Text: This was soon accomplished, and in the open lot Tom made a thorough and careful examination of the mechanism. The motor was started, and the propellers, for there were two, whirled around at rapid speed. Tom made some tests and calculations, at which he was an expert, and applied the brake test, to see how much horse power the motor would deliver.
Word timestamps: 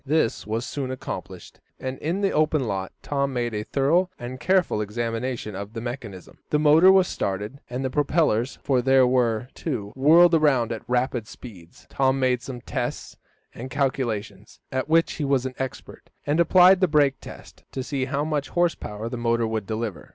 This 0.03 0.47
was 0.47 0.65
soon 0.65 0.89
accomplished, 0.89 1.59
and 1.79 1.99
in 1.99 2.21
the 2.21 2.31
open 2.31 2.63
lot 2.63 2.91
Tom 3.03 3.33
made 3.33 3.53
a 3.53 3.61
thorough 3.63 4.09
and 4.17 4.39
careful 4.39 4.81
examination 4.81 5.53
of 5.55 5.73
the 5.73 5.79
mechanism. 5.79 6.39
The 6.49 6.57
motor 6.57 6.91
was 6.91 7.07
started, 7.07 7.59
and 7.69 7.85
the 7.85 7.91
propellers, 7.91 8.57
for 8.63 8.81
there 8.81 9.05
were 9.05 9.49
two, 9.53 9.91
whirled 9.95 10.33
around 10.33 10.71
at 10.71 10.81
rapid 10.89 11.27
speed. 11.27 11.73
Tom 11.87 12.19
made 12.19 12.41
some 12.41 12.61
tests 12.61 13.15
and 13.53 13.69
calculations, 13.69 14.59
at 14.71 14.89
which 14.89 15.13
he 15.13 15.23
was 15.23 15.45
an 15.45 15.53
expert, 15.59 16.09
and 16.25 16.39
applied 16.39 16.79
the 16.79 16.87
brake 16.87 17.21
test, 17.21 17.63
to 17.71 17.83
see 17.83 18.05
how 18.05 18.25
much 18.25 18.49
horse 18.49 18.73
power 18.73 19.07
the 19.07 19.17
motor 19.17 19.45
would 19.45 19.67
deliver. 19.67 20.09